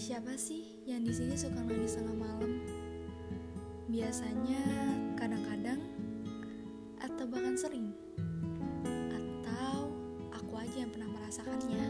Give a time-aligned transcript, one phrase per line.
[0.00, 2.64] sini suka nangis tengah malam.
[3.92, 4.64] Biasanya
[5.12, 5.76] kadang-kadang
[7.04, 7.92] atau bahkan sering.
[9.12, 9.92] Atau
[10.32, 11.84] aku aja yang pernah merasakannya.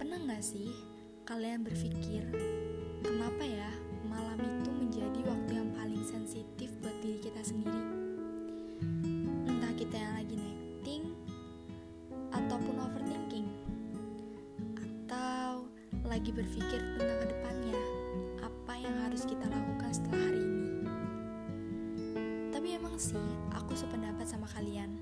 [0.00, 0.72] Pernah nggak sih
[1.28, 2.24] kalian berpikir
[3.04, 3.70] kenapa ya
[4.08, 6.39] malam itu menjadi waktu yang paling sensitif
[16.20, 17.80] lagi berpikir tentang ke depannya
[18.44, 20.68] apa yang harus kita lakukan setelah hari ini.
[22.52, 23.16] Tapi emang sih
[23.56, 25.00] aku sependapat sama kalian.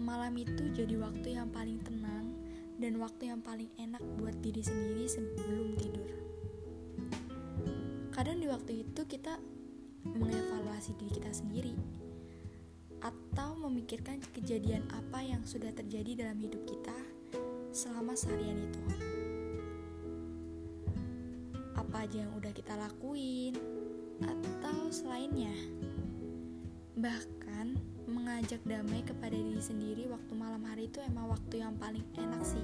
[0.00, 2.32] Malam itu jadi waktu yang paling tenang
[2.80, 6.08] dan waktu yang paling enak buat diri sendiri sebelum tidur.
[8.08, 9.36] Kadang di waktu itu kita
[10.08, 11.76] mengevaluasi diri kita sendiri
[13.04, 16.96] atau memikirkan kejadian apa yang sudah terjadi dalam hidup kita
[17.76, 19.17] selama seharian itu.
[21.98, 23.58] Apa aja yang udah kita lakuin
[24.22, 25.50] atau selainnya.
[26.94, 27.74] Bahkan
[28.06, 32.62] mengajak damai kepada diri sendiri waktu malam hari itu emang waktu yang paling enak sih,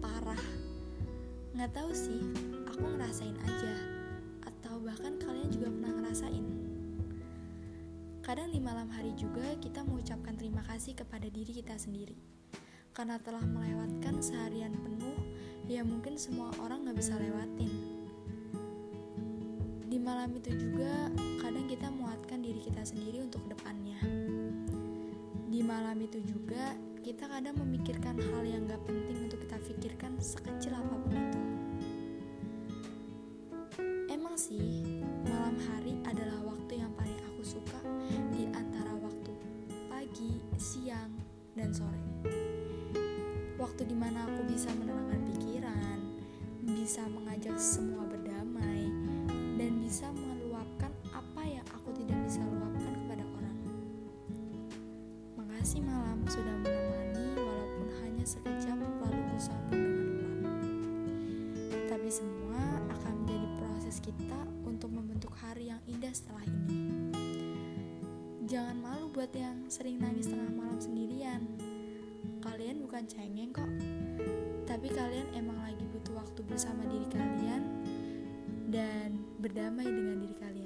[0.00, 0.40] parah.
[1.52, 2.24] Nggak tahu sih,
[2.72, 3.76] aku ngerasain aja.
[4.48, 6.46] Atau bahkan kalian juga pernah ngerasain.
[8.24, 12.16] Kadang di malam hari juga kita mengucapkan terima kasih kepada diri kita sendiri.
[12.96, 15.20] Karena telah melewatkan seharian penuh
[15.68, 17.99] yang mungkin semua orang gak bisa lewatin.
[20.10, 21.06] Malam itu juga
[21.38, 23.94] kadang kita muatkan diri kita sendiri untuk depannya.
[25.46, 30.74] Di malam itu juga kita kadang memikirkan hal yang gak penting untuk kita pikirkan sekecil
[30.74, 31.40] apa pun itu.
[34.10, 34.98] Emang sih,
[35.30, 37.78] malam hari adalah waktu yang paling aku suka
[38.34, 39.30] di antara waktu
[39.86, 41.14] pagi, siang,
[41.54, 42.02] dan sore.
[43.62, 45.98] Waktu di mana aku bisa menenangkan pikiran,
[46.66, 47.99] bisa mengajak semua
[55.70, 60.66] Makasih malam sudah menemani walaupun hanya sekejap lalu bersambung dengan pelan.
[61.86, 62.58] Tapi semua
[62.90, 66.90] akan menjadi proses kita untuk membentuk hari yang indah setelah ini.
[68.50, 71.46] Jangan malu buat yang sering nangis tengah malam sendirian.
[72.42, 73.70] Kalian bukan cengeng kok.
[74.66, 77.62] Tapi kalian emang lagi butuh waktu bersama diri kalian
[78.74, 80.59] dan berdamai dengan diri kalian.